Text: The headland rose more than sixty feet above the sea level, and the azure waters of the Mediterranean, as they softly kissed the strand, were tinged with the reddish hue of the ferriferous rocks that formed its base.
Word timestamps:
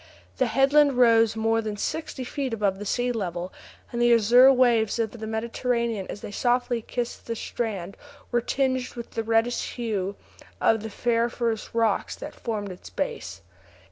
The 0.37 0.47
headland 0.47 0.93
rose 0.93 1.35
more 1.35 1.61
than 1.61 1.77
sixty 1.77 2.23
feet 2.23 2.55
above 2.55 2.79
the 2.79 2.87
sea 2.87 3.11
level, 3.11 3.53
and 3.91 4.01
the 4.01 4.11
azure 4.11 4.51
waters 4.51 4.97
of 4.97 5.11
the 5.11 5.27
Mediterranean, 5.27 6.07
as 6.09 6.21
they 6.21 6.31
softly 6.31 6.81
kissed 6.81 7.27
the 7.27 7.35
strand, 7.35 7.95
were 8.31 8.41
tinged 8.41 8.95
with 8.95 9.11
the 9.11 9.21
reddish 9.21 9.73
hue 9.73 10.15
of 10.59 10.81
the 10.81 10.89
ferriferous 10.89 11.75
rocks 11.75 12.15
that 12.15 12.33
formed 12.33 12.71
its 12.71 12.89
base. 12.89 13.41